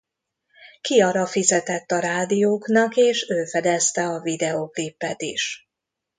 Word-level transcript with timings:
Ciara 0.81 1.25
fizetett 1.25 1.91
a 1.91 1.99
rádióknak 1.99 2.95
és 2.97 3.25
ő 3.29 3.45
fedezte 3.45 4.07
a 4.07 4.19
videóklipet 4.21 5.21
is. 5.21 5.69